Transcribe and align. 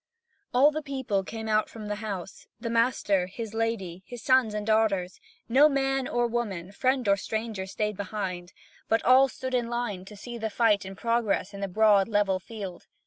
All 0.51 0.71
the 0.71 0.81
people 0.81 1.23
came 1.23 1.47
out 1.47 1.69
from 1.69 1.85
the 1.87 1.97
house: 1.97 2.47
the 2.59 2.71
master, 2.71 3.27
his 3.27 3.53
lady, 3.53 4.01
his 4.07 4.23
sons 4.23 4.55
and 4.55 4.65
daughters; 4.65 5.19
no 5.47 5.69
man 5.69 6.07
or 6.07 6.25
woman, 6.25 6.71
friend 6.71 7.07
or 7.07 7.15
stranger, 7.15 7.67
stayed 7.67 7.97
behind, 7.97 8.51
but 8.89 9.05
all 9.05 9.27
stood 9.29 9.53
in 9.53 9.69
line 9.69 10.03
to 10.05 10.15
see 10.17 10.39
the 10.39 10.49
fight 10.49 10.85
in 10.85 10.95
progress 10.95 11.53
in 11.53 11.59
the 11.59 11.67
broad, 11.67 12.07
level 12.07 12.39
field. 12.39 12.87